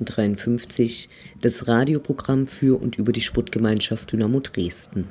[0.00, 1.08] 1953
[1.40, 5.08] das Radioprogramm für und über die Sportgemeinschaft Dynamo Dresden.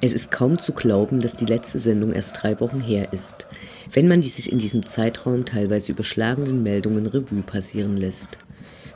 [0.00, 3.48] Es ist kaum zu glauben, dass die letzte Sendung erst drei Wochen her ist,
[3.92, 8.38] wenn man die sich in diesem Zeitraum teilweise überschlagenden Meldungen Revue passieren lässt.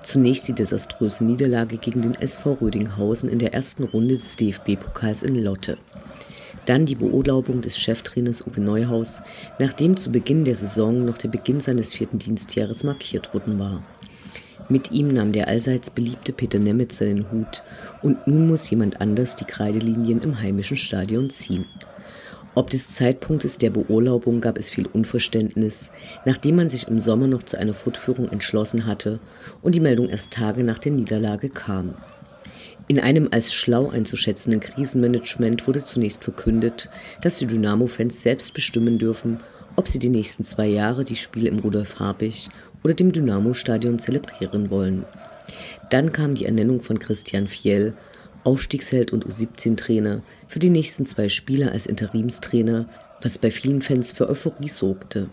[0.05, 5.43] Zunächst die desaströse Niederlage gegen den SV Rödinghausen in der ersten Runde des DFB-Pokals in
[5.43, 5.77] Lotte.
[6.67, 9.23] Dann die Beurlaubung des Cheftrainers Uwe Neuhaus,
[9.59, 13.83] nachdem zu Beginn der Saison noch der Beginn seines vierten Dienstjahres markiert worden war.
[14.73, 17.63] Mit ihm nahm der allseits beliebte Peter Nemitz seinen Hut
[18.01, 21.67] und nun muss jemand anders die Kreidelinien im heimischen Stadion ziehen.
[22.55, 25.91] Ob des Zeitpunktes der Beurlaubung gab es viel Unverständnis,
[26.25, 29.21] nachdem man sich im Sommer noch zu einer Fortführung entschlossen hatte
[29.61, 31.93] und die Meldung erst Tage nach der Niederlage kam.
[32.89, 36.89] In einem als schlau einzuschätzenden Krisenmanagement wurde zunächst verkündet,
[37.21, 39.41] dass die Dynamo-Fans selbst bestimmen dürfen,
[39.77, 42.49] ob sie die nächsten zwei Jahre die Spiele im Rudolf Habich
[42.83, 45.05] oder dem Dynamo-Stadion zelebrieren wollen.
[45.91, 47.93] Dann kam die Ernennung von Christian Fiel,
[48.45, 52.89] Aufstiegsheld und U17-Trainer, für die nächsten zwei Spiele als Interimstrainer,
[53.21, 55.29] was bei vielen Fans für Euphorie sorgte.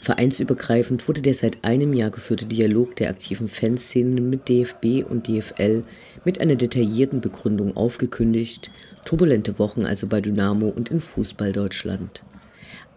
[0.00, 5.82] Vereinsübergreifend wurde der seit einem Jahr geführte Dialog der aktiven Fanszenen mit DFB und DFL
[6.24, 8.70] mit einer detaillierten Begründung aufgekündigt,
[9.04, 12.22] turbulente Wochen also bei Dynamo und in Fußball Deutschland.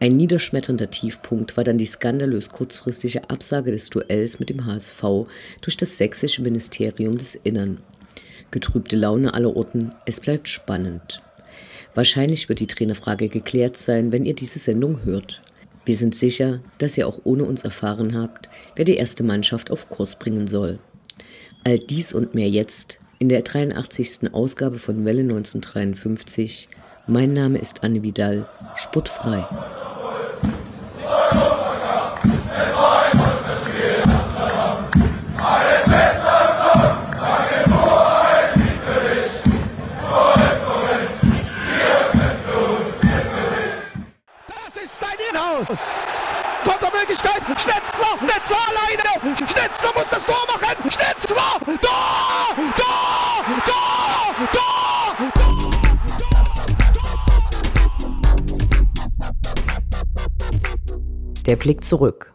[0.01, 5.03] Ein niederschmetternder Tiefpunkt war dann die skandalös kurzfristige Absage des Duells mit dem HSV
[5.61, 7.77] durch das sächsische Ministerium des Innern.
[8.49, 11.21] Getrübte Laune aller Orten, es bleibt spannend.
[11.93, 15.43] Wahrscheinlich wird die Trainerfrage geklärt sein, wenn ihr diese Sendung hört.
[15.85, 19.87] Wir sind sicher, dass ihr auch ohne uns erfahren habt, wer die erste Mannschaft auf
[19.91, 20.79] Kurs bringen soll.
[21.63, 24.33] All dies und mehr jetzt in der 83.
[24.33, 26.69] Ausgabe von Welle 1953.
[27.05, 29.45] Mein Name ist Anne Vidal, sportfrei.
[47.59, 49.35] Schnetzler, Schnetzler alleine.
[49.37, 50.89] Schnetzler muss das Tor machen.
[50.89, 54.81] Schnetzler, Tor, Tor, Tor, Tor, Tor.
[61.45, 62.33] Der Blick zurück.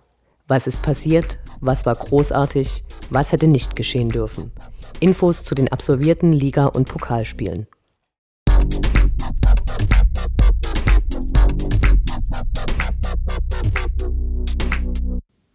[0.49, 1.39] Was ist passiert?
[1.61, 2.85] Was war großartig?
[3.11, 4.53] Was hätte nicht geschehen dürfen?
[5.01, 7.67] Infos zu den absolvierten Liga- und Pokalspielen.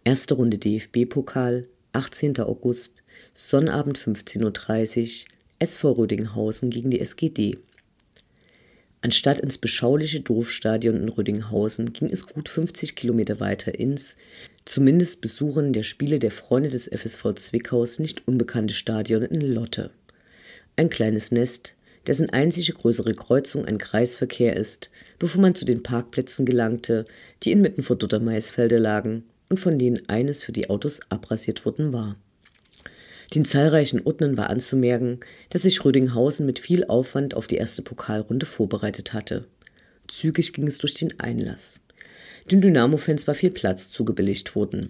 [0.04, 2.40] Erste Runde DFB-Pokal, 18.
[2.40, 3.04] August,
[3.34, 5.28] Sonnabend 15.30 Uhr,
[5.60, 7.58] SV Rödinghausen gegen die SGD.
[9.00, 14.16] Anstatt ins beschauliche Dorfstadion in Rödinghausen ging es gut 50 Kilometer weiter ins,
[14.64, 19.90] zumindest Besuchern der Spiele der Freunde des FSV Zwickhaus nicht unbekannte Stadion in Lotte.
[20.74, 21.74] Ein kleines Nest,
[22.08, 27.06] dessen einzige größere Kreuzung ein Kreisverkehr ist, bevor man zu den Parkplätzen gelangte,
[27.44, 32.16] die inmitten verdorrter Maisfelder lagen und von denen eines für die Autos abrasiert worden war.
[33.34, 35.20] Den zahlreichen Ordnern war anzumerken,
[35.50, 39.44] dass sich Rödinghausen mit viel Aufwand auf die erste Pokalrunde vorbereitet hatte.
[40.08, 41.82] Zügig ging es durch den Einlass.
[42.50, 44.88] Den Dynamo-Fans war viel Platz zugebilligt worden.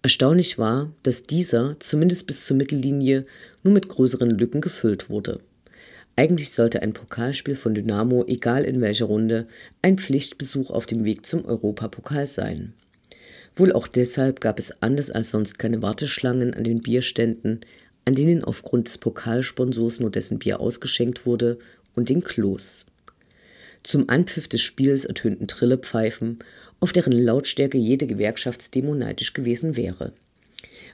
[0.00, 3.26] Erstaunlich war, dass dieser, zumindest bis zur Mittellinie,
[3.62, 5.40] nur mit größeren Lücken gefüllt wurde.
[6.16, 9.46] Eigentlich sollte ein Pokalspiel von Dynamo, egal in welcher Runde,
[9.82, 12.72] ein Pflichtbesuch auf dem Weg zum Europapokal sein.
[13.56, 17.60] Wohl auch deshalb gab es anders als sonst keine Warteschlangen an den Bierständen,
[18.04, 21.58] an denen aufgrund des Pokalsponsors nur dessen Bier ausgeschenkt wurde,
[21.94, 22.86] und den Klos.
[23.82, 26.38] Zum Anpfiff des Spiels ertönten Trillepfeifen,
[26.78, 30.12] auf deren Lautstärke jede Gewerkschaftsdemo neidisch gewesen wäre.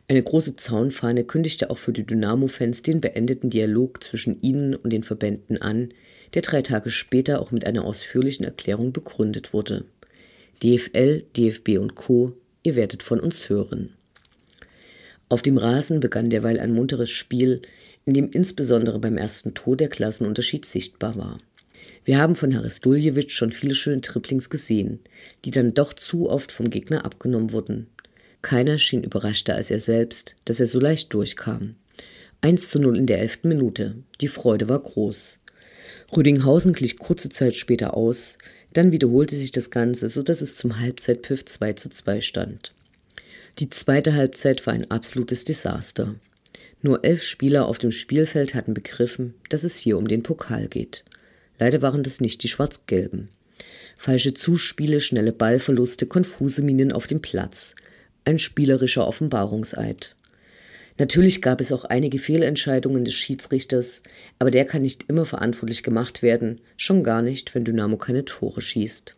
[0.09, 5.03] Eine große Zaunfahne kündigte auch für die Dynamo-Fans den beendeten Dialog zwischen ihnen und den
[5.03, 5.91] Verbänden an,
[6.35, 9.85] der drei Tage später auch mit einer ausführlichen Erklärung begründet wurde.
[10.63, 12.33] DFL, DFB und Co
[12.67, 13.95] ihr werdet von uns hören.
[15.29, 17.63] Auf dem Rasen begann derweil ein munteres Spiel,
[18.05, 21.39] in dem insbesondere beim ersten Tor der Klassenunterschied sichtbar war.
[22.05, 24.99] Wir haben von Haris Duljevic schon viele schöne Triplings gesehen,
[25.45, 27.87] die dann doch zu oft vom Gegner abgenommen wurden.
[28.43, 31.77] Keiner schien überraschter als er selbst, dass er so leicht durchkam.
[32.41, 33.95] 1 zu 0 in der elften Minute.
[34.21, 35.39] Die Freude war groß.
[36.17, 38.37] Rüdinghausen glich kurze Zeit später aus,
[38.77, 42.73] dann wiederholte sich das Ganze, so dass es zum Halbzeitpfiff 2 zu 2 stand.
[43.59, 46.15] Die zweite Halbzeit war ein absolutes Desaster.
[46.83, 51.05] Nur elf Spieler auf dem Spielfeld hatten begriffen, dass es hier um den Pokal geht.
[51.59, 53.31] Leider waren das nicht die Schwarz-Gelben.
[53.97, 57.75] Falsche Zuspiele, schnelle Ballverluste, konfuse Minen auf dem Platz.
[58.27, 60.15] Ein spielerischer Offenbarungseid.
[60.99, 64.03] Natürlich gab es auch einige Fehlentscheidungen des Schiedsrichters,
[64.39, 68.63] aber der kann nicht immer verantwortlich gemacht werden, schon gar nicht, wenn Dynamo keine Tore
[68.63, 69.15] schießt.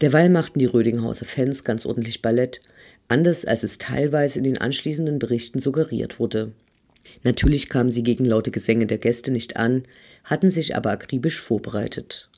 [0.00, 2.60] Derweil machten die Rödinghauser Fans ganz ordentlich Ballett,
[3.06, 6.52] anders als es teilweise in den anschließenden Berichten suggeriert wurde.
[7.22, 9.84] Natürlich kamen sie gegen laute Gesänge der Gäste nicht an,
[10.24, 12.28] hatten sich aber akribisch vorbereitet.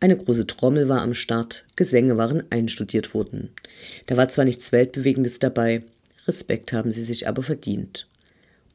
[0.00, 3.50] Eine große Trommel war am Start, Gesänge waren einstudiert worden.
[4.06, 5.82] Da war zwar nichts Weltbewegendes dabei,
[6.26, 8.06] Respekt haben sie sich aber verdient.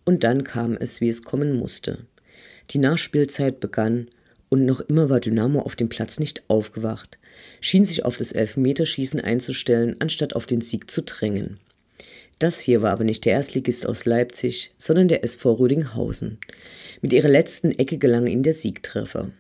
[0.06, 2.00] Und dann kam es, wie es kommen musste.
[2.72, 4.08] Die Nachspielzeit begann,
[4.50, 7.18] und noch immer war Dynamo auf dem Platz nicht aufgewacht,
[7.60, 11.60] schien sich auf das Elfmeterschießen einzustellen, anstatt auf den Sieg zu drängen.
[12.40, 16.38] Das hier war aber nicht der Erstligist aus Leipzig, sondern der SV Rödinghausen.
[17.02, 19.32] Mit ihrer letzten Ecke gelang ihnen der Siegtreffer.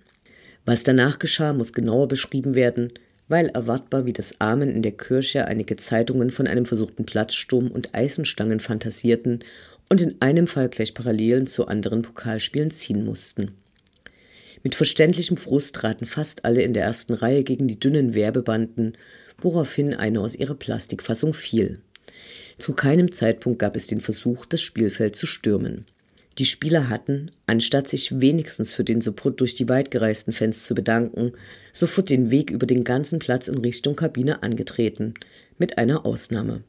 [0.65, 2.91] Was danach geschah, muss genauer beschrieben werden,
[3.27, 7.93] weil erwartbar wie das Amen in der Kirche einige Zeitungen von einem versuchten Platzsturm und
[7.93, 9.43] Eisenstangen fantasierten
[9.89, 13.51] und in einem Fall gleich Parallelen zu anderen Pokalspielen ziehen mussten.
[14.63, 18.97] Mit verständlichem Frust traten fast alle in der ersten Reihe gegen die dünnen Werbebanden,
[19.37, 21.79] woraufhin eine aus ihrer Plastikfassung fiel.
[22.57, 25.85] Zu keinem Zeitpunkt gab es den Versuch, das Spielfeld zu stürmen.
[26.37, 31.33] Die Spieler hatten, anstatt sich wenigstens für den Support durch die weitgereisten Fans zu bedanken,
[31.73, 35.15] sofort den Weg über den ganzen Platz in Richtung Kabine angetreten,
[35.57, 36.61] mit einer Ausnahme.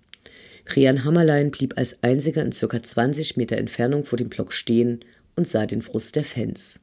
[0.75, 5.01] Rian Hammerlein blieb als einziger in circa 20 Meter Entfernung vor dem Block stehen
[5.37, 6.81] und sah den Frust der Fans.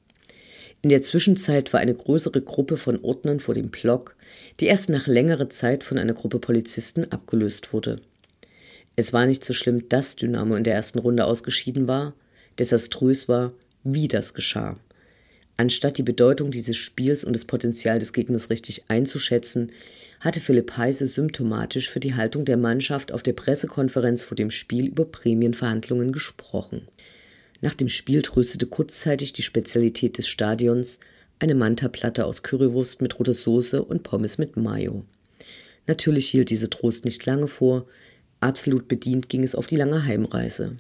[0.84, 4.16] In der Zwischenzeit war eine größere Gruppe von Ordnern vor dem Block,
[4.60, 7.96] die erst nach längerer Zeit von einer Gruppe Polizisten abgelöst wurde.
[8.96, 12.14] Es war nicht so schlimm, dass Dynamo in der ersten Runde ausgeschieden war,
[12.60, 13.54] desaströs war,
[13.84, 14.78] wie das geschah.
[15.58, 19.72] Anstatt die Bedeutung dieses Spiels und das Potenzial des Gegners richtig einzuschätzen,
[20.20, 24.88] hatte Philipp Heise symptomatisch für die Haltung der Mannschaft auf der Pressekonferenz vor dem Spiel
[24.88, 26.88] über Prämienverhandlungen gesprochen.
[27.62, 31.00] Nach dem Spiel tröstete kurzzeitig die Spezialität des Stadions,
[31.40, 35.06] eine Manta-Platte aus Currywurst mit roter Soße und Pommes mit Mayo.
[35.88, 37.86] Natürlich hielt diese Trost nicht lange vor,
[38.46, 40.78] Absolut bedient ging es auf die lange Heimreise.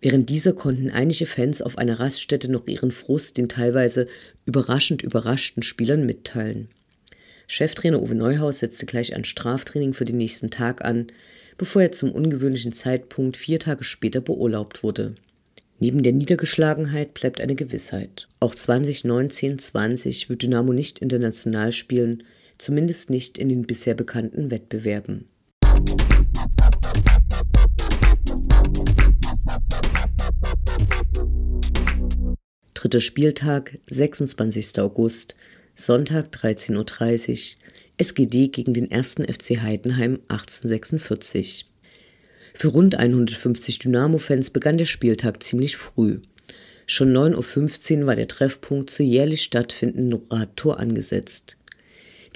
[0.00, 4.06] Während dieser konnten einige Fans auf einer Raststätte noch ihren Frust den teilweise
[4.44, 6.68] überraschend überraschten Spielern mitteilen.
[7.46, 11.08] Cheftrainer Uwe Neuhaus setzte gleich ein Straftraining für den nächsten Tag an,
[11.58, 15.14] bevor er zum ungewöhnlichen Zeitpunkt vier Tage später beurlaubt wurde.
[15.78, 18.28] Neben der Niedergeschlagenheit bleibt eine Gewissheit.
[18.40, 22.22] Auch 2019-20 wird Dynamo nicht international spielen,
[22.56, 25.26] zumindest nicht in den bisher bekannten Wettbewerben.
[32.92, 34.78] Dritter Spieltag, 26.
[34.78, 35.34] August,
[35.74, 37.58] Sonntag 13.30 Uhr,
[37.96, 39.12] SGD gegen den 1.
[39.12, 41.70] FC Heidenheim 1846.
[42.52, 46.20] Für rund 150 Dynamo-Fans begann der Spieltag ziemlich früh.
[46.86, 51.56] Schon 9.15 Uhr war der Treffpunkt zur jährlich stattfindenden Radtour angesetzt.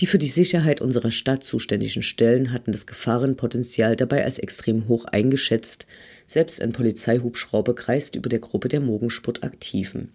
[0.00, 5.04] Die für die Sicherheit unserer Stadt zuständigen Stellen hatten das Gefahrenpotenzial dabei als extrem hoch
[5.04, 5.86] eingeschätzt.
[6.24, 10.08] Selbst ein Polizeihubschrauber kreist über der Gruppe der Mogensportaktiven.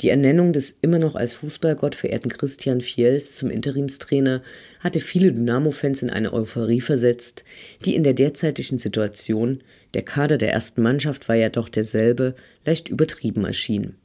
[0.00, 4.42] Die Ernennung des immer noch als Fußballgott verehrten Christian Fiels zum Interimstrainer
[4.78, 7.44] hatte viele Dynamo-Fans in eine Euphorie versetzt,
[7.84, 9.60] die in der derzeitigen Situation,
[9.94, 13.96] der Kader der ersten Mannschaft war ja doch derselbe, leicht übertrieben erschien.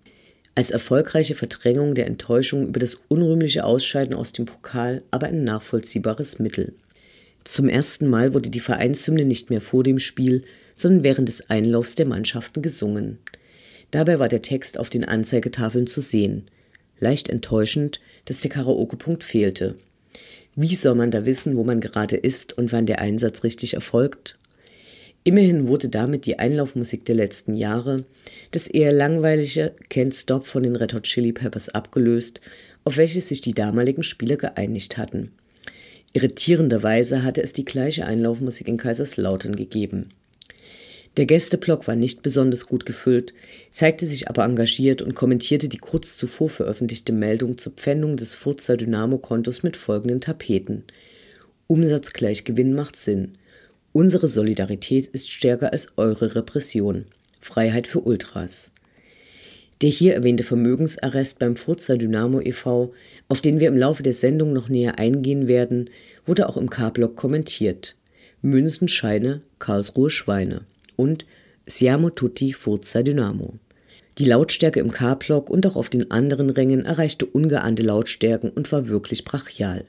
[0.55, 6.39] Als erfolgreiche Verdrängung der Enttäuschung über das unrühmliche Ausscheiden aus dem Pokal aber ein nachvollziehbares
[6.39, 6.73] Mittel.
[7.43, 10.43] Zum ersten Mal wurde die Vereinshymne nicht mehr vor dem Spiel,
[10.75, 13.19] sondern während des Einlaufs der Mannschaften gesungen.
[13.93, 16.45] Dabei war der Text auf den Anzeigetafeln zu sehen.
[16.99, 19.75] Leicht enttäuschend, dass der Karaoke-Punkt fehlte.
[20.55, 24.39] Wie soll man da wissen, wo man gerade ist und wann der Einsatz richtig erfolgt?
[25.23, 28.05] Immerhin wurde damit die Einlaufmusik der letzten Jahre,
[28.49, 32.41] das eher langweilige Can't Stop von den Red Hot Chili Peppers abgelöst,
[32.85, 35.33] auf welches sich die damaligen Spieler geeinigt hatten.
[36.13, 40.09] Irritierenderweise hatte es die gleiche Einlaufmusik in Kaiserslautern gegeben.
[41.15, 43.35] Der Gästeblock war nicht besonders gut gefüllt,
[43.69, 48.77] zeigte sich aber engagiert und kommentierte die kurz zuvor veröffentlichte Meldung zur Pfändung des Furzer
[48.77, 50.83] Dynamo-Kontos mit folgenden Tapeten.
[51.67, 53.37] Umsatz gleich Gewinn macht Sinn.
[53.91, 57.05] Unsere Solidarität ist stärker als eure Repression.
[57.39, 58.71] Freiheit für Ultras.
[59.83, 62.91] Der hier erwähnte Vermögensarrest beim Furzer Dynamo e.V.,
[63.27, 65.91] auf den wir im Laufe der Sendung noch näher eingehen werden,
[66.25, 67.95] wurde auch im K-Block kommentiert.
[68.41, 70.61] Münzen, Scheine, Karlsruhe Schweine
[70.95, 71.25] und
[71.65, 73.53] Siamo tutti Furza Dynamo.
[74.17, 78.87] Die Lautstärke im K-Block und auch auf den anderen Rängen erreichte ungeahnte Lautstärken und war
[78.87, 79.85] wirklich brachial.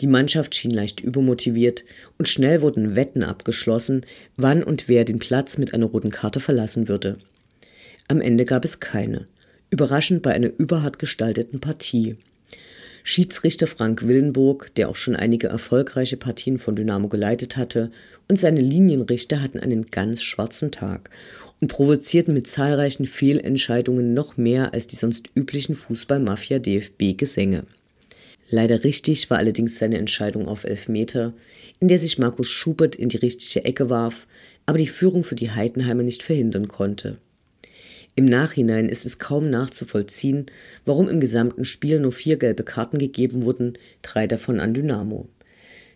[0.00, 1.84] Die Mannschaft schien leicht übermotiviert
[2.18, 4.04] und schnell wurden Wetten abgeschlossen,
[4.36, 7.18] wann und wer den Platz mit einer roten Karte verlassen würde.
[8.08, 9.26] Am Ende gab es keine.
[9.70, 12.16] Überraschend bei einer überhart gestalteten Partie.
[13.08, 17.92] Schiedsrichter Frank Willenburg, der auch schon einige erfolgreiche Partien von Dynamo geleitet hatte,
[18.26, 21.10] und seine Linienrichter hatten einen ganz schwarzen Tag
[21.60, 27.62] und provozierten mit zahlreichen Fehlentscheidungen noch mehr als die sonst üblichen Fußball-Mafia-DFB-Gesänge.
[28.50, 31.32] Leider richtig war allerdings seine Entscheidung auf Elfmeter,
[31.78, 34.26] in der sich Markus Schubert in die richtige Ecke warf,
[34.66, 37.18] aber die Führung für die Heidenheimer nicht verhindern konnte.
[38.18, 40.46] Im Nachhinein ist es kaum nachzuvollziehen,
[40.86, 45.28] warum im gesamten Spiel nur vier gelbe Karten gegeben wurden, drei davon an Dynamo.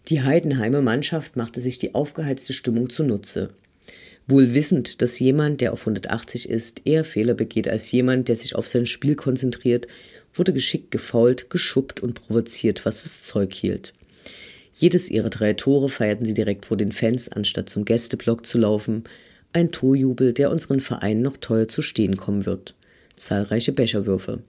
[0.08, 3.48] Die Heidenheimer Mannschaft machte sich die aufgeheizte Stimmung zunutze.
[4.26, 8.54] Wohl wissend, dass jemand, der auf 180 ist, eher Fehler begeht als jemand, der sich
[8.54, 9.88] auf sein Spiel konzentriert,
[10.34, 13.94] wurde geschickt gefault, geschuppt und provoziert, was das Zeug hielt.
[14.74, 19.04] Jedes ihrer drei Tore feierten sie direkt vor den Fans, anstatt zum Gästeblock zu laufen,
[19.52, 22.74] ein Torjubel, der unseren Verein noch teuer zu stehen kommen wird.
[23.16, 24.40] Zahlreiche Becherwürfe.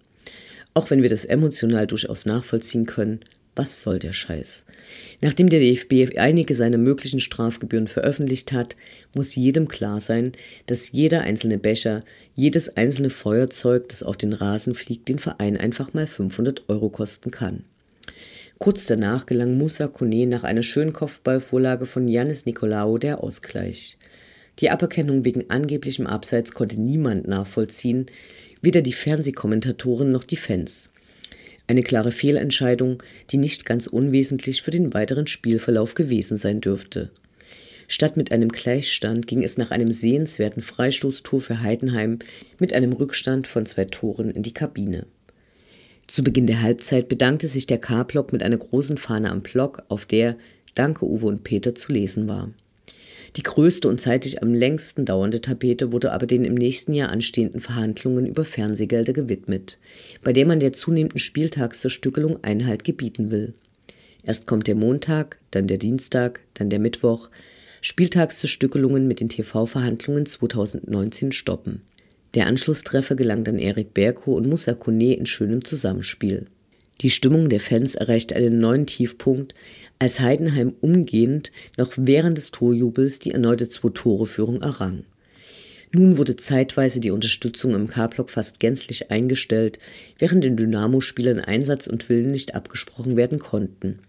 [0.74, 3.22] Auch wenn wir das emotional durchaus nachvollziehen können,
[3.56, 4.64] was soll der Scheiß?
[5.20, 8.78] Nachdem der DFB einige seiner möglichen Strafgebühren veröffentlicht hat,
[9.14, 10.32] muss jedem klar sein,
[10.68, 12.04] dass jeder einzelne Becher,
[12.36, 17.30] jedes einzelne Feuerzeug, das auf den Rasen fliegt, den Verein einfach mal 500 Euro kosten
[17.32, 17.66] kann.
[18.58, 23.98] Kurz danach gelang Musa Kone nach einer schönen Kopfballvorlage von Janis Nikolaou der Ausgleich.
[24.62, 28.06] Die Aberkennung wegen angeblichem Abseits konnte niemand nachvollziehen,
[28.62, 30.90] weder die Fernsehkommentatoren noch die Fans.
[31.66, 33.02] Eine klare Fehlentscheidung,
[33.32, 37.12] die nicht ganz unwesentlich für den weiteren Spielverlauf gewesen sein dürfte.
[37.88, 42.20] Statt mit einem Gleichstand ging es nach einem sehenswerten Freistoßtor für Heidenheim
[42.60, 45.08] mit einem Rückstand von zwei Toren in die Kabine.
[46.08, 50.06] Zu Beginn der Halbzeit bedankte sich der K-Block mit einer großen Fahne am Block, auf
[50.06, 50.38] der
[50.76, 52.52] Danke Uwe und Peter zu lesen war.
[53.38, 57.62] Die größte und zeitlich am längsten dauernde Tapete wurde aber den im nächsten Jahr anstehenden
[57.62, 59.78] Verhandlungen über Fernsehgelder gewidmet,
[60.22, 63.54] bei der man der zunehmenden Spieltagszerstückelung Einhalt gebieten will.
[64.24, 67.30] Erst kommt der Montag, dann der Dienstag, dann der Mittwoch.
[67.80, 71.82] Spieltagszerstückelungen mit den TV-Verhandlungen 2019 stoppen.
[72.36, 76.46] Der Anschlusstreffer gelang dann Erik Berko und Musa Kone in schönem Zusammenspiel.
[77.02, 79.56] Die Stimmung der Fans erreichte einen neuen Tiefpunkt,
[80.02, 85.04] als Heidenheim umgehend noch während des Torjubels die erneute Zwei-Tore-Führung errang.
[85.92, 89.78] Nun wurde zeitweise die Unterstützung im K-Block fast gänzlich eingestellt,
[90.18, 94.00] während den Dynamo-Spielern Einsatz und Willen nicht abgesprochen werden konnten.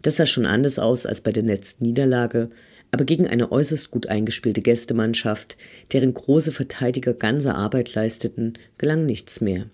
[0.00, 2.48] Das sah schon anders aus als bei der letzten Niederlage,
[2.90, 5.58] aber gegen eine äußerst gut eingespielte Gästemannschaft,
[5.92, 9.66] deren große Verteidiger ganze Arbeit leisteten, gelang nichts mehr.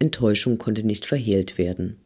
[0.00, 1.98] Enttäuschung konnte nicht verhehlt werden.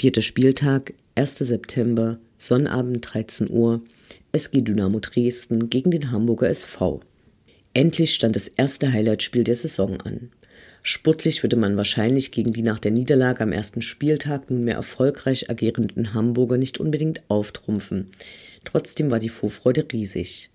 [0.00, 1.40] Vierter Spieltag, 1.
[1.40, 3.82] September, Sonnabend 13 Uhr,
[4.32, 7.00] SG Dynamo Dresden gegen den Hamburger SV.
[7.74, 10.30] Endlich stand das erste Highlightspiel der Saison an.
[10.82, 16.14] Sportlich würde man wahrscheinlich gegen die nach der Niederlage am ersten Spieltag nunmehr erfolgreich agierenden
[16.14, 18.06] Hamburger nicht unbedingt auftrumpfen.
[18.64, 20.48] Trotzdem war die Vorfreude riesig.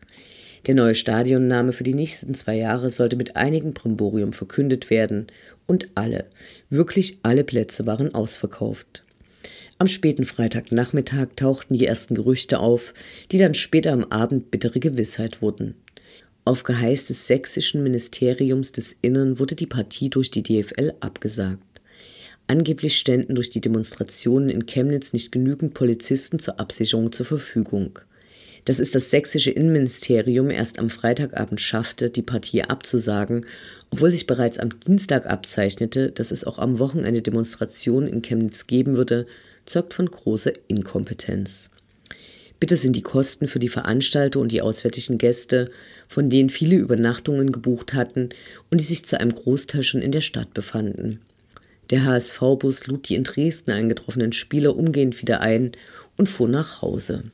[0.65, 5.27] Der neue Stadionname für die nächsten zwei Jahre sollte mit einigem Brimborium verkündet werden
[5.67, 6.25] und alle,
[6.71, 9.04] wirklich alle Plätze waren ausverkauft.
[9.77, 12.94] Am späten Freitagnachmittag tauchten die ersten Gerüchte auf,
[13.32, 15.75] die dann später am Abend bittere Gewissheit wurden.
[16.46, 21.82] Auf Geheiß des sächsischen Ministeriums des Innern wurde die Partie durch die DFL abgesagt.
[22.48, 28.00] Angeblich ständen durch die Demonstrationen in Chemnitz nicht genügend Polizisten zur Absicherung zur Verfügung.
[28.63, 33.46] Dass es das sächsische Innenministerium erst am Freitagabend schaffte, die Partie abzusagen,
[33.89, 38.96] obwohl sich bereits am Dienstag abzeichnete, dass es auch am Wochenende Demonstrationen in Chemnitz geben
[38.96, 39.25] würde,
[39.65, 41.69] zeugt von großer Inkompetenz.
[42.60, 45.69] Bitte sind die Kosten für die Veranstalter und die auswärtigen Gäste,
[46.07, 48.29] von denen viele Übernachtungen gebucht hatten
[48.72, 51.19] und die sich zu einem Großteil schon in der Stadt befanden.
[51.89, 55.74] Der HSV-Bus lud die in Dresden eingetroffenen Spieler umgehend wieder ein
[56.17, 57.25] und fuhr nach Hause.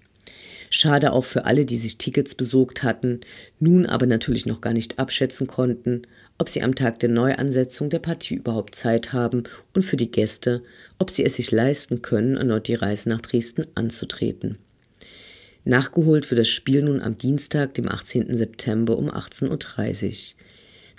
[0.70, 3.22] Schade auch für alle, die sich Tickets besorgt hatten,
[3.60, 6.04] nun aber natürlich noch gar nicht abschätzen konnten,
[6.42, 9.44] ob sie am Tag der Neuansetzung der Partie überhaupt Zeit haben
[9.76, 10.64] und für die Gäste,
[10.98, 14.58] ob sie es sich leisten können, erneut die Reise nach Dresden anzutreten.
[15.66, 18.36] Nachgeholt wird das Spiel nun am Dienstag, dem 18.
[18.36, 20.14] September um 18.30 Uhr.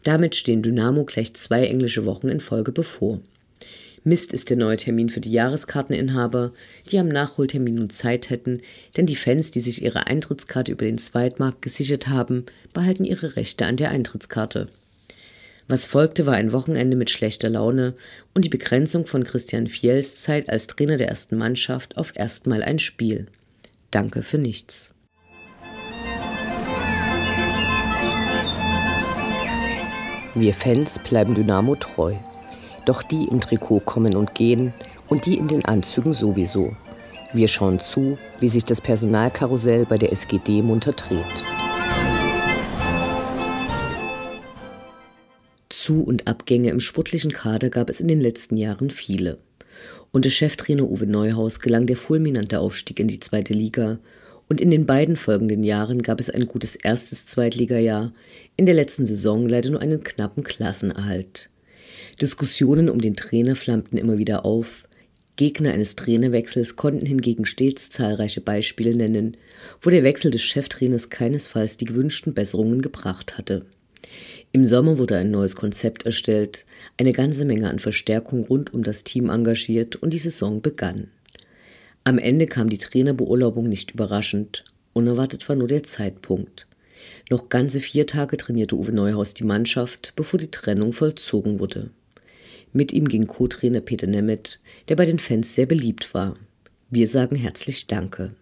[0.05, 3.21] Damit stehen Dynamo gleich zwei englische Wochen in Folge bevor.
[4.05, 6.53] Mist ist der neue Termin für die Jahreskarteninhaber,
[6.89, 8.61] die am Nachholtermin nun Zeit hätten,
[8.97, 13.67] denn die Fans, die sich ihre Eintrittskarte über den Zweitmarkt gesichert haben, behalten ihre Rechte
[13.67, 14.69] an der Eintrittskarte.
[15.69, 17.95] Was folgte, war ein Wochenende mit schlechter Laune
[18.35, 22.79] und die Begrenzung von Christian Fiels Zeit als Trainer der ersten Mannschaft auf erstmal ein
[22.79, 23.27] Spiel.
[23.91, 24.95] Danke für nichts.
[30.35, 32.15] Wir Fans bleiben Dynamo treu.
[32.87, 34.73] Doch die im Trikot kommen und gehen
[35.09, 36.75] und die in den Anzügen sowieso.
[37.35, 41.52] Wir schauen zu, wie sich das Personalkarussell bei der SGD munter dreht.
[45.83, 49.39] Zu- und Abgänge im sportlichen Kader gab es in den letzten Jahren viele.
[50.13, 53.99] Unter Cheftrainer Uwe Neuhaus gelang der fulminante Aufstieg in die zweite Liga
[54.49, 58.13] und in den beiden folgenden Jahren gab es ein gutes erstes Zweitligajahr,
[58.57, 61.51] in der letzten Saison leider nur einen knappen Klassenerhalt.
[62.21, 64.85] Diskussionen um den Trainer flammten immer wieder auf.
[65.35, 69.37] Gegner eines Trainerwechsels konnten hingegen stets zahlreiche Beispiele nennen,
[69.81, 73.67] wo der Wechsel des Cheftrainers keinesfalls die gewünschten Besserungen gebracht hatte.
[74.55, 76.67] Im Sommer wurde ein neues Konzept erstellt,
[76.99, 81.09] eine ganze Menge an Verstärkung rund um das Team engagiert und die Saison begann.
[82.05, 86.67] Am Ende kam die Trainerbeurlaubung nicht überraschend, unerwartet war nur der Zeitpunkt.
[87.31, 91.89] Noch ganze vier Tage trainierte Uwe Neuhaus die Mannschaft, bevor die Trennung vollzogen wurde.
[92.75, 96.37] Mit ihm ging Co-Trainer Peter Nemeth, der bei den Fans sehr beliebt war.
[96.91, 98.35] Wir sagen herzlich Danke.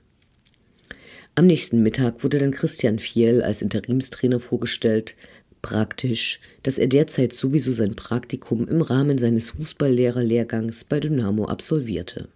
[1.36, 5.14] Am nächsten Mittag wurde dann Christian Fiel als Interimstrainer vorgestellt.
[5.62, 12.28] Praktisch, dass er derzeit sowieso sein Praktikum im Rahmen seines Fußballlehrerlehrgangs bei Dynamo absolvierte.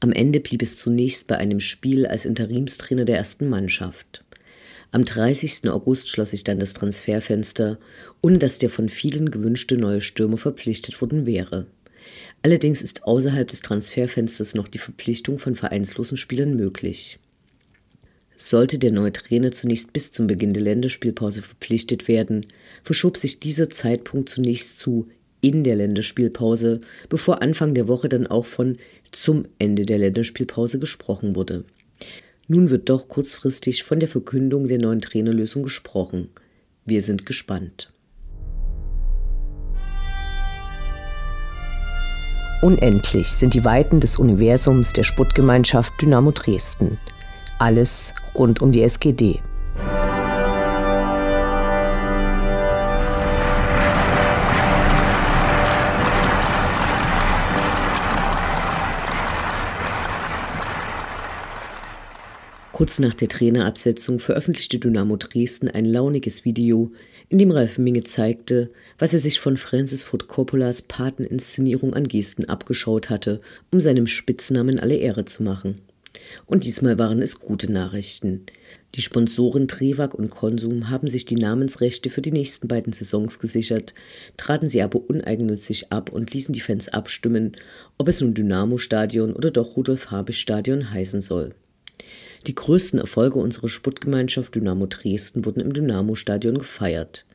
[0.00, 4.24] Am Ende blieb es zunächst bei einem Spiel als Interimstrainer der ersten Mannschaft.
[4.92, 5.70] Am 30.
[5.70, 7.78] August schloss sich dann das Transferfenster,
[8.22, 11.66] ohne dass der von vielen gewünschte neue Stürmer verpflichtet worden wäre.
[12.42, 17.18] Allerdings ist außerhalb des Transferfensters noch die Verpflichtung von vereinslosen Spielern möglich.
[18.42, 22.46] Sollte der neue Trainer zunächst bis zum Beginn der Länderspielpause verpflichtet werden,
[22.82, 25.08] verschob sich dieser Zeitpunkt zunächst zu
[25.42, 28.78] in der Länderspielpause, bevor Anfang der Woche dann auch von
[29.12, 31.64] zum Ende der Länderspielpause gesprochen wurde.
[32.48, 36.30] Nun wird doch kurzfristig von der Verkündung der neuen Trainerlösung gesprochen.
[36.86, 37.92] Wir sind gespannt.
[42.62, 46.98] Unendlich sind die Weiten des Universums der Sputtgemeinschaft Dynamo Dresden.
[47.60, 49.38] Alles rund um die SGD.
[62.72, 66.92] Kurz nach der Trainerabsetzung veröffentlichte Dynamo Dresden ein launiges Video,
[67.28, 72.46] in dem Ralf Minge zeigte, was er sich von Francis Ford Coppolas Pateninszenierung an Gesten
[72.46, 75.82] abgeschaut hatte, um seinem Spitznamen alle Ehre zu machen.
[76.46, 78.46] Und diesmal waren es gute Nachrichten.
[78.94, 83.94] Die Sponsoren Trewag und Konsum haben sich die Namensrechte für die nächsten beiden Saisons gesichert,
[84.36, 87.56] traten sie aber uneigennützig ab und ließen die Fans abstimmen,
[87.98, 91.50] ob es nun Dynamo Stadion oder doch Rudolf Habich Stadion heißen soll.
[92.46, 97.26] Die größten Erfolge unserer Sportgemeinschaft Dynamo Dresden wurden im Dynamo-Stadion gefeiert.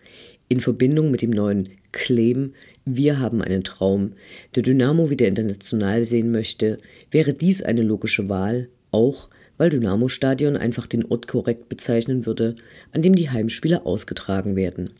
[0.47, 2.53] In Verbindung mit dem neuen Claim
[2.85, 4.13] Wir haben einen Traum,
[4.53, 6.77] der Dynamo wieder international sehen möchte,
[7.09, 12.55] wäre dies eine logische Wahl, auch weil Dynamo Stadion einfach den Ort korrekt bezeichnen würde,
[12.91, 14.91] an dem die Heimspiele ausgetragen werden.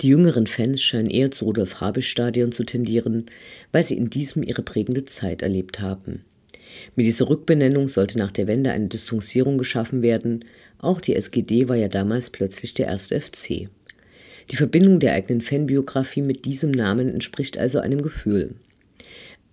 [0.00, 3.26] Die jüngeren Fans scheinen eher zu Rudolf Habich Stadion zu tendieren,
[3.72, 6.24] weil sie in diesem ihre prägende Zeit erlebt haben.
[6.96, 10.44] Mit dieser Rückbenennung sollte nach der Wende eine Distanzierung geschaffen werden.
[10.78, 13.68] Auch die SGD war ja damals plötzlich der erste FC.
[14.50, 18.54] Die Verbindung der eigenen Fanbiografie mit diesem Namen entspricht also einem Gefühl.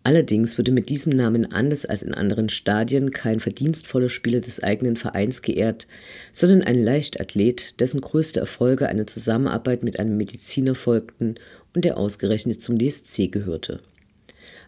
[0.03, 4.97] Allerdings würde mit diesem Namen anders als in anderen Stadien kein verdienstvoller Spieler des eigenen
[4.97, 5.88] Vereins geehrt,
[6.34, 11.36] sondern ein Leichtathlet, dessen größte Erfolge einer Zusammenarbeit mit einem Mediziner folgten
[11.73, 13.79] und der ausgerechnet zum DSC gehörte.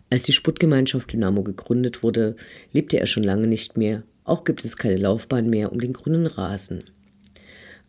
[0.09, 2.37] Als die Sputtgemeinschaft Dynamo gegründet wurde,
[2.71, 6.27] lebte er schon lange nicht mehr, auch gibt es keine Laufbahn mehr um den grünen
[6.27, 6.85] Rasen.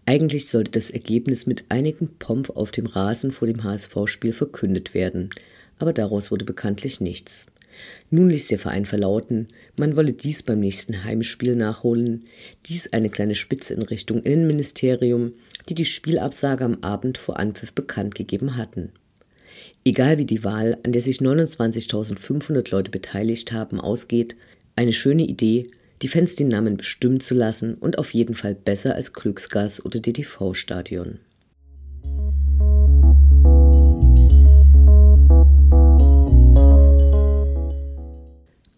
[0.07, 5.31] Eigentlich sollte das Ergebnis mit einigem Pomp auf dem Rasen vor dem HSV-Spiel verkündet werden.
[5.79, 7.47] aber daraus wurde bekanntlich nichts.
[8.11, 12.25] Nun ließ der Verein verlauten, man wolle dies beim nächsten Heimspiel nachholen,
[12.67, 15.33] dies eine kleine Spitze in Richtung Innenministerium,
[15.69, 18.93] die die Spielabsage am Abend vor Anpfiff bekannt gegeben hatten.
[19.85, 24.37] Egal wie die Wahl, an der sich 29.500 Leute beteiligt haben, ausgeht,
[24.75, 25.67] eine schöne Idee,
[26.03, 30.01] die Fans den Namen bestimmen zu lassen und auf jeden Fall besser als Glücksgas oder
[30.01, 31.21] DTV-Stadion.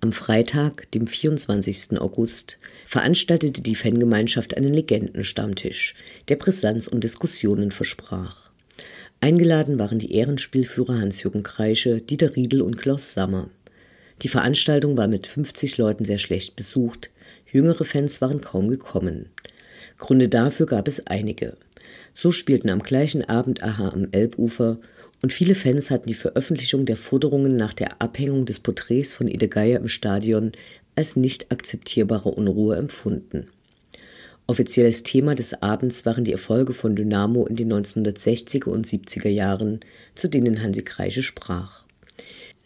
[0.00, 2.00] Am Freitag, dem 24.
[2.00, 5.94] August, veranstaltete die Fangemeinschaft einen Legendenstammtisch,
[6.28, 8.48] der Brisanz und Diskussionen versprach.
[9.20, 13.50] Eingeladen waren die Ehrenspielführer Hans-Jürgen Kreische, Dieter Riedel und Klaus Sammer.
[14.22, 17.10] Die Veranstaltung war mit 50 Leuten sehr schlecht besucht,
[17.52, 19.26] jüngere Fans waren kaum gekommen.
[19.96, 21.56] Gründe dafür gab es einige.
[22.12, 24.78] So spielten am gleichen Abend Aha am Elbufer
[25.22, 29.48] und viele Fans hatten die Veröffentlichung der Forderungen nach der Abhängung des Porträts von Ede
[29.48, 30.52] Geier im Stadion
[30.96, 33.46] als nicht akzeptierbare Unruhe empfunden.
[34.48, 39.80] Offizielles Thema des Abends waren die Erfolge von Dynamo in den 1960er und 70er Jahren,
[40.14, 41.84] zu denen Hansi Kreische sprach.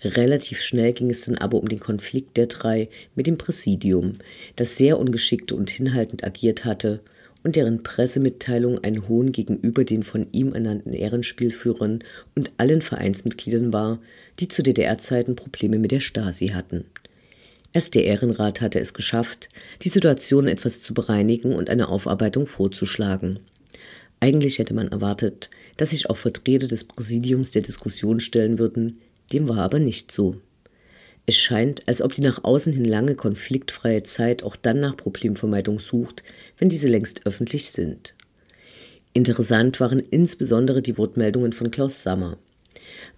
[0.05, 4.19] Relativ schnell ging es dann aber um den Konflikt der drei mit dem Präsidium,
[4.57, 7.01] das sehr ungeschickt und hinhaltend agiert hatte
[7.45, 12.01] und deren Pressemitteilung ein Hohn gegenüber den von ihm ernannten Ehrenspielführern
[12.35, 14.01] und allen Vereinsmitgliedern war,
[14.41, 16.85] die zu DDR-Zeiten Probleme mit der Stasi hatten.
[17.73, 19.49] Erst der Ehrenrat hatte es geschafft,
[19.83, 23.39] die Situation etwas zu bereinigen und eine Aufarbeitung vorzuschlagen.
[24.21, 29.01] Eigentlich hätte man erwartet, dass sich auch Vertreter des Präsidiums der Diskussion stellen würden,
[29.33, 30.37] dem war aber nicht so.
[31.25, 35.79] Es scheint, als ob die nach außen hin lange konfliktfreie Zeit auch dann nach Problemvermeidung
[35.79, 36.25] sucht,
[36.59, 38.15] wenn diese längst öffentlich sind.
[39.13, 42.39] Interessant waren insbesondere die Wortmeldungen von Klaus Sammer.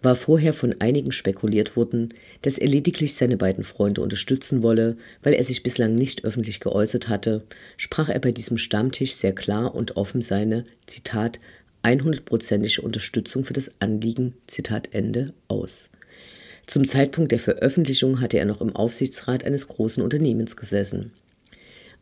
[0.02, 5.32] War vorher von einigen spekuliert worden, dass er lediglich seine beiden Freunde unterstützen wolle, weil
[5.32, 7.44] er sich bislang nicht öffentlich geäußert hatte,
[7.78, 11.40] sprach er bei diesem Stammtisch sehr klar und offen seine, Zitat,
[11.84, 15.90] 100-prozentige Unterstützung für das Anliegen, Zitat Ende, aus.
[16.66, 21.12] Zum Zeitpunkt der Veröffentlichung hatte er noch im Aufsichtsrat eines großen Unternehmens gesessen.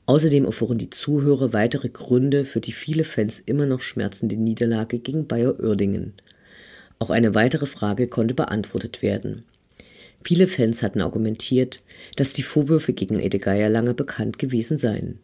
[0.06, 5.26] Außerdem erfuhren die Zuhörer weitere Gründe für die viele Fans immer noch schmerzende Niederlage gegen
[5.26, 6.14] Bayer Oerdingen.
[6.98, 9.44] Auch eine weitere Frage konnte beantwortet werden.
[10.24, 11.82] Viele Fans hatten argumentiert,
[12.16, 15.18] dass die Vorwürfe gegen Ede Geier lange bekannt gewesen seien.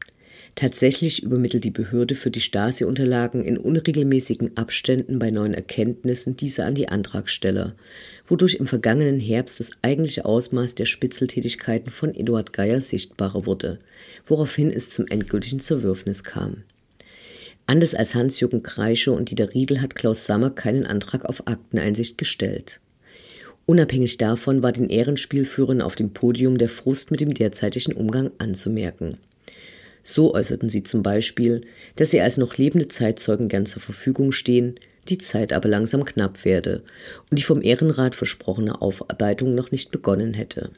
[0.58, 6.74] Tatsächlich übermittelt die Behörde für die Stasi-Unterlagen in unregelmäßigen Abständen bei neuen Erkenntnissen diese an
[6.74, 7.76] die Antragsteller,
[8.26, 13.78] wodurch im vergangenen Herbst das eigentliche Ausmaß der Spitzeltätigkeiten von Eduard Geier sichtbarer wurde,
[14.26, 16.64] woraufhin es zum endgültigen Zerwürfnis kam.
[17.66, 22.80] Anders als Hans-Jürgen Kreische und Dieter Riedel hat Klaus Sammer keinen Antrag auf Akteneinsicht gestellt.
[23.64, 29.18] Unabhängig davon war den Ehrenspielführern auf dem Podium der Frust mit dem derzeitigen Umgang anzumerken.
[30.10, 31.60] So äußerten sie zum Beispiel,
[31.96, 36.46] dass sie als noch lebende Zeitzeugen gern zur Verfügung stehen, die Zeit aber langsam knapp
[36.46, 36.82] werde
[37.30, 40.70] und die vom Ehrenrat versprochene Aufarbeitung noch nicht begonnen hätte.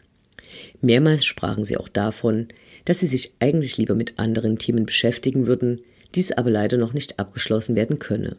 [0.81, 2.49] Mehrmals sprachen sie auch davon,
[2.87, 5.81] dass sie sich eigentlich lieber mit anderen Themen beschäftigen würden,
[6.17, 8.37] dies aber leider noch nicht abgeschlossen werden könne.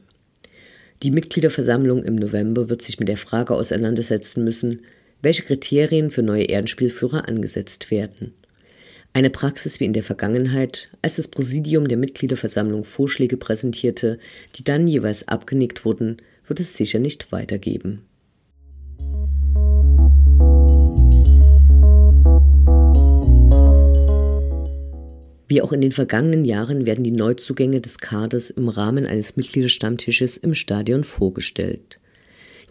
[1.03, 4.81] Die Mitgliederversammlung im November wird sich mit der Frage auseinandersetzen müssen,
[5.21, 8.33] welche Kriterien für neue Ehrenspielführer angesetzt werden.
[9.13, 14.19] Eine Praxis wie in der Vergangenheit, als das Präsidium der Mitgliederversammlung Vorschläge präsentierte,
[14.55, 18.05] die dann jeweils abgenickt wurden, wird es sicher nicht weitergeben.
[25.49, 30.37] Wie auch in den vergangenen Jahren werden die Neuzugänge des Kaders im Rahmen eines Mitgliederstammtisches
[30.37, 31.99] im Stadion vorgestellt.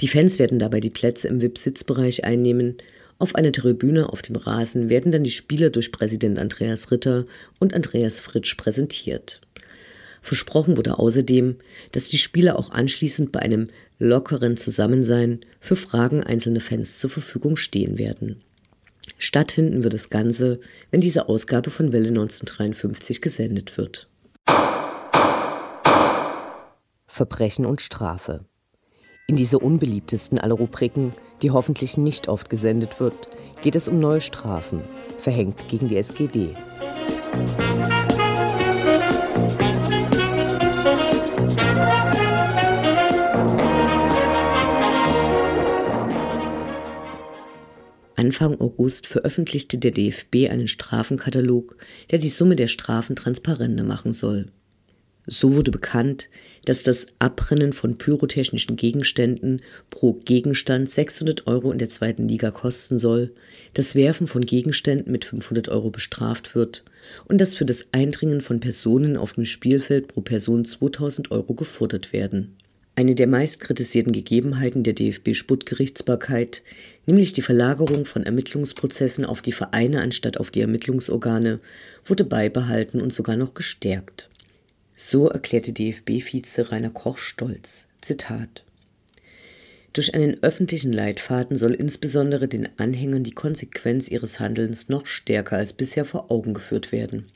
[0.01, 2.79] Die Fans werden dabei die Plätze im VIP-Sitzbereich einnehmen
[3.21, 7.27] auf einer Tribüne auf dem Rasen werden dann die Spieler durch Präsident Andreas Ritter
[7.59, 9.43] und Andreas Fritsch präsentiert.
[10.23, 11.57] Versprochen wurde außerdem,
[11.93, 17.57] dass die Spieler auch anschließend bei einem lockeren Zusammensein für Fragen einzelner Fans zur Verfügung
[17.57, 18.43] stehen werden.
[19.19, 24.09] Stattfinden wird das Ganze, wenn diese Ausgabe von Welle 1953 gesendet wird.
[27.07, 28.47] Verbrechen und Strafe.
[29.31, 33.15] In dieser unbeliebtesten aller Rubriken die hoffentlich nicht oft gesendet wird,
[33.63, 34.81] geht es um neue Strafen,
[35.21, 36.57] verhängt gegen die SGD.
[48.17, 51.77] Anfang August veröffentlichte der DFB einen Strafenkatalog,
[52.11, 54.47] der die Summe der Strafen transparenter machen soll.
[55.27, 56.29] So wurde bekannt,
[56.65, 62.99] dass das Abbrennen von pyrotechnischen Gegenständen pro Gegenstand 600 Euro in der zweiten Liga kosten
[62.99, 63.33] soll,
[63.75, 66.85] das Werfen von Gegenständen mit 500 Euro bestraft wird
[67.27, 72.13] und dass für das Eindringen von Personen auf dem Spielfeld pro Person 2000 Euro gefordert
[72.13, 72.57] werden.
[72.97, 76.63] Eine der meist kritisierten Gegebenheiten der DFB-Sputtgerichtsbarkeit,
[77.07, 81.61] nämlich die Verlagerung von Ermittlungsprozessen auf die Vereine anstatt auf die Ermittlungsorgane,
[82.05, 84.29] wurde beibehalten und sogar noch gestärkt.
[85.03, 87.89] So erklärte DFB-Vize Rainer Koch stolz.
[88.03, 88.65] Zitat
[89.95, 95.73] durch einen öffentlichen Leitfaden soll insbesondere den Anhängern die Konsequenz ihres Handelns noch stärker als
[95.73, 97.27] bisher vor Augen geführt werden.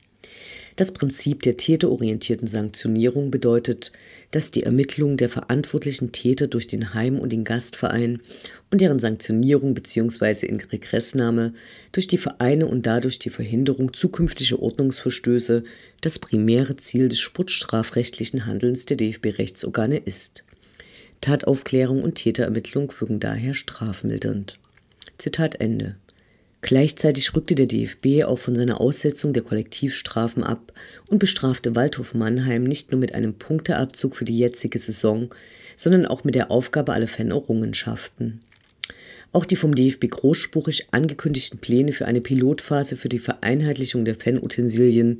[0.77, 3.93] Das Prinzip der täterorientierten Sanktionierung bedeutet,
[4.33, 8.21] dass die Ermittlung der verantwortlichen Täter durch den Heim- und den Gastverein
[8.73, 10.47] und deren Sanktionierung bzw.
[10.47, 11.55] in Regressnahme
[11.93, 15.63] durch die Vereine und dadurch die Verhinderung zukünftiger Ordnungsverstöße
[16.01, 20.45] das primäre Ziel des sportstrafrechtlichen Handelns der DFB-Rechtsorgane ist.
[21.21, 24.59] Tataufklärung und Täterermittlung wirken daher strafmildernd.
[25.19, 25.95] Zitat Ende.
[26.65, 30.73] Gleichzeitig rückte der DFB auch von seiner Aussetzung der Kollektivstrafen ab
[31.07, 35.29] und bestrafte Waldhof Mannheim nicht nur mit einem Punkteabzug für die jetzige Saison,
[35.77, 38.41] sondern auch mit der Aufgabe aller Fanerrungenschaften.
[39.31, 45.19] Auch die vom DFB großspurig angekündigten Pläne für eine Pilotphase für die Vereinheitlichung der Fanutensilien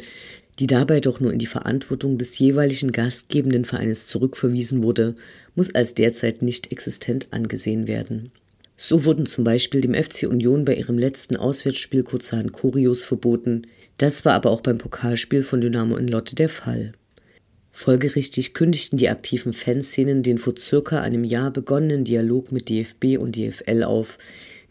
[0.61, 5.17] die dabei doch nur in die Verantwortung des jeweiligen gastgebenden Vereines zurückverwiesen wurde,
[5.57, 8.31] muss als derzeit nicht existent angesehen werden.
[8.77, 13.67] So wurden zum Beispiel dem FC Union bei ihrem letzten Auswärtsspiel kurzerhand Choreos verboten,
[13.99, 16.93] das war aber auch beim Pokalspiel von Dynamo in Lotte der Fall.
[17.71, 23.37] Folgerichtig kündigten die aktiven Fanszenen den vor circa einem Jahr begonnenen Dialog mit DFB und
[23.37, 24.19] DFL auf.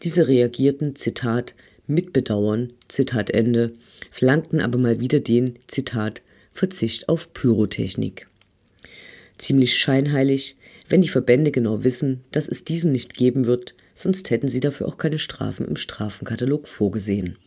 [0.02, 1.54] Diese reagierten, Zitat,
[1.86, 3.72] mit Bedauern, Zitat Ende,
[4.10, 8.26] verlangten aber mal wieder den, Zitat, Verzicht auf Pyrotechnik.
[9.38, 10.56] Ziemlich scheinheilig,
[10.88, 14.88] wenn die Verbände genau wissen, dass es diesen nicht geben wird, sonst hätten sie dafür
[14.88, 17.38] auch keine Strafen im Strafenkatalog vorgesehen.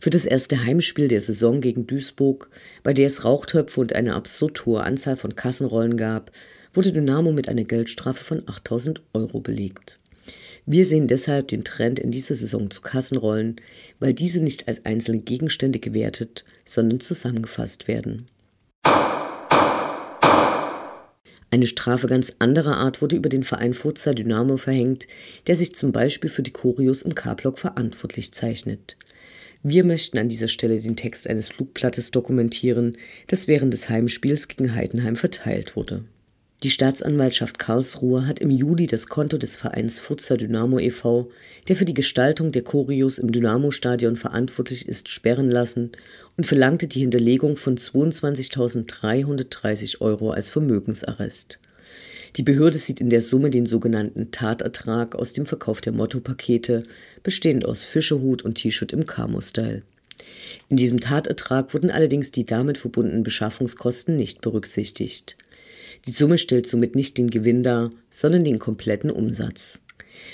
[0.00, 2.48] Für das erste Heimspiel der Saison gegen Duisburg,
[2.84, 6.30] bei der es Rauchtöpfe und eine absurd hohe Anzahl von Kassenrollen gab,
[6.72, 9.98] wurde Dynamo mit einer Geldstrafe von 8000 Euro belegt.
[10.66, 13.56] Wir sehen deshalb den Trend in dieser Saison zu Kassenrollen,
[13.98, 18.26] weil diese nicht als einzelne Gegenstände gewertet, sondern zusammengefasst werden.
[21.50, 25.06] Eine Strafe ganz anderer Art wurde über den Verein Forza Dynamo verhängt,
[25.46, 28.96] der sich zum Beispiel für die Choreos im K-Block verantwortlich zeichnet.
[29.62, 34.74] Wir möchten an dieser Stelle den Text eines Flugblattes dokumentieren, das während des Heimspiels gegen
[34.74, 36.04] Heidenheim verteilt wurde.
[36.64, 41.30] Die Staatsanwaltschaft Karlsruhe hat im Juli das Konto des Vereins Furzer Dynamo e.V.,
[41.68, 45.92] der für die Gestaltung der Choreos im Dynamo-Stadion verantwortlich ist, sperren lassen
[46.36, 51.60] und verlangte die Hinterlegung von 22.330 Euro als Vermögensarrest.
[52.36, 56.82] Die Behörde sieht in der Summe den sogenannten Tatertrag aus dem Verkauf der Motto-Pakete,
[57.22, 59.82] bestehend aus Fischehut und T-Shirt im Camo-Style.
[60.68, 65.36] In diesem Tatertrag wurden allerdings die damit verbundenen Beschaffungskosten nicht berücksichtigt.
[66.06, 69.80] Die Summe stellt somit nicht den Gewinn dar, sondern den kompletten Umsatz.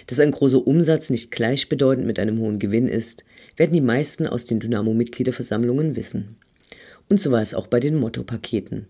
[0.06, 3.24] Dass ein großer Umsatz nicht gleichbedeutend mit einem hohen Gewinn ist,
[3.56, 6.36] werden die meisten aus den Dynamo-Mitgliederversammlungen wissen.
[7.08, 8.86] Und so war es auch bei den Motto-Paketen.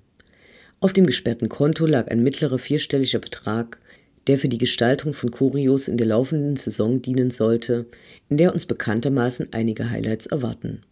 [0.81, 3.79] Auf dem gesperrten Konto lag ein mittlerer vierstelliger Betrag,
[4.27, 7.87] der für die Gestaltung von Kurios in der laufenden Saison dienen sollte,
[8.29, 10.83] in der uns bekanntermaßen einige Highlights erwarten.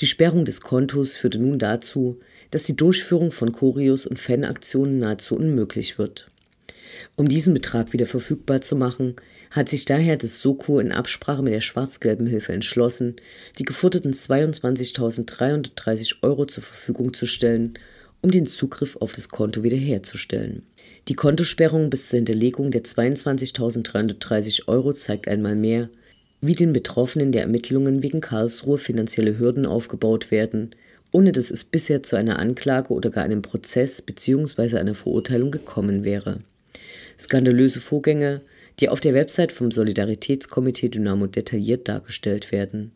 [0.00, 2.18] Die Sperrung des Kontos führte nun dazu,
[2.52, 6.28] dass die Durchführung von Choreos und Fanaktionen nahezu unmöglich wird.
[7.16, 9.16] Um diesen Betrag wieder verfügbar zu machen,
[9.50, 13.16] hat sich daher das Soko in Absprache mit der Schwarz-Gelben Hilfe entschlossen,
[13.58, 17.74] die geforderten 22.330 Euro zur Verfügung zu stellen,
[18.20, 20.62] um den Zugriff auf das Konto wiederherzustellen.
[21.08, 25.88] Die Kontosperrung bis zur Hinterlegung der 22.330 Euro zeigt einmal mehr,
[26.40, 30.74] wie den Betroffenen der Ermittlungen wegen Karlsruhe finanzielle Hürden aufgebaut werden,
[31.12, 34.78] ohne dass es bisher zu einer Anklage oder gar einem Prozess bzw.
[34.78, 36.40] einer Verurteilung gekommen wäre.
[37.18, 38.40] Skandalöse Vorgänge,
[38.80, 42.92] die auf der Website vom Solidaritätskomitee Dynamo detailliert dargestellt werden.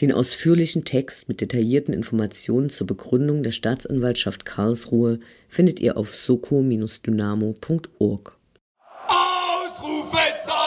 [0.00, 8.38] Den ausführlichen Text mit detaillierten Informationen zur Begründung der Staatsanwaltschaft Karlsruhe findet ihr auf soko-dynamo.org.
[9.08, 10.61] Ausrufezeichen!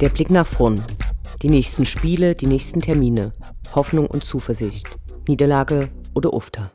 [0.00, 0.80] Der Blick nach vorn.
[1.42, 3.32] Die nächsten Spiele, die nächsten Termine.
[3.74, 4.86] Hoffnung und Zuversicht.
[5.26, 6.70] Niederlage oder Ufta.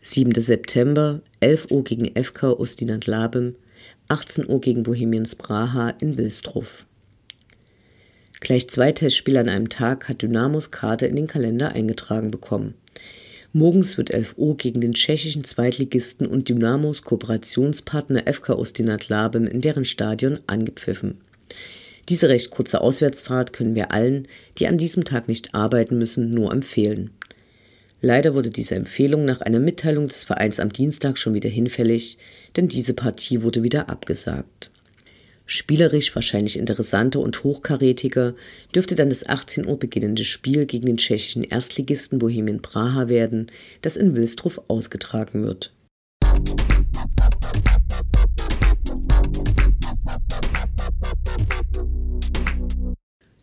[0.00, 3.56] Siebter September, 11 Uhr gegen FK Ustinat Labem,
[4.08, 6.86] 18 Uhr gegen Bohemians Braha in Wilsdruff.
[8.40, 12.74] Gleich zwei Testspiele an einem Tag hat Dynamos Karte in den Kalender eingetragen bekommen.
[13.52, 19.60] Morgens wird 11 Uhr gegen den tschechischen Zweitligisten und Dynamos Kooperationspartner FK Ostinat Labem in
[19.60, 21.18] deren Stadion angepfiffen.
[22.08, 26.52] Diese recht kurze Auswärtsfahrt können wir allen, die an diesem Tag nicht arbeiten müssen, nur
[26.52, 27.10] empfehlen.
[28.00, 32.18] Leider wurde diese Empfehlung nach einer Mitteilung des Vereins am Dienstag schon wieder hinfällig,
[32.54, 34.70] denn diese Partie wurde wieder abgesagt.
[35.52, 38.34] Spielerisch wahrscheinlich interessanter und hochkarätiger
[38.72, 43.50] dürfte dann das 18 Uhr beginnende Spiel gegen den tschechischen Erstligisten Bohemian Praha werden,
[43.82, 45.72] das in Wilsdruff ausgetragen wird.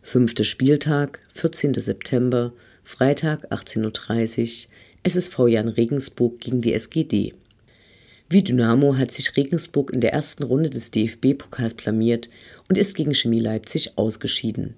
[0.00, 1.74] Fünfter Spieltag, 14.
[1.74, 4.70] September, Freitag 18.30 Uhr,
[5.02, 7.34] SSV Jan Regensburg gegen die SGD.
[8.30, 12.28] Wie Dynamo hat sich Regensburg in der ersten Runde des DFB-Pokals blamiert
[12.68, 14.74] und ist gegen Chemie Leipzig ausgeschieden.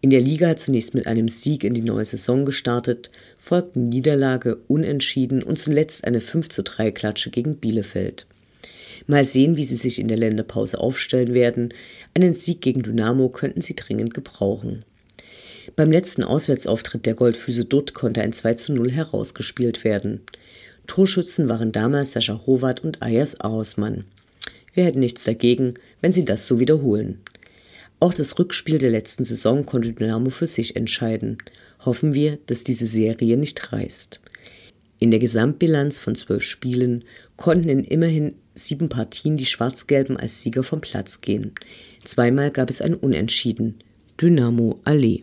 [0.00, 5.44] In der Liga zunächst mit einem Sieg in die neue Saison gestartet, folgten Niederlage, Unentschieden
[5.44, 8.26] und zuletzt eine 5 zu 3 Klatsche gegen Bielefeld.
[9.06, 11.72] Mal sehen, wie sie sich in der Länderpause aufstellen werden.
[12.14, 14.84] Einen Sieg gegen Dynamo könnten sie dringend gebrauchen.
[15.76, 20.22] Beim letzten Auswärtsauftritt der Goldfüße Dutt konnte ein 2 zu 0 herausgespielt werden.
[20.86, 24.04] Torschützen waren damals Sascha Howard und Ayas Ahausmann.
[24.74, 27.20] Wir hätten nichts dagegen, wenn sie das so wiederholen.
[28.00, 31.38] Auch das Rückspiel der letzten Saison konnte Dynamo für sich entscheiden.
[31.84, 34.20] Hoffen wir, dass diese Serie nicht reißt.
[34.98, 37.04] In der Gesamtbilanz von zwölf Spielen
[37.36, 41.52] konnten in immerhin sieben Partien die Schwarz-Gelben als Sieger vom Platz gehen.
[42.04, 43.78] Zweimal gab es ein Unentschieden.
[44.20, 45.22] Dynamo Allee.